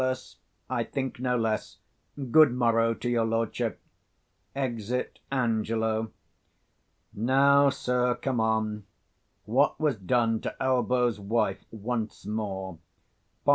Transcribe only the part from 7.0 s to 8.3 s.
Now, sir,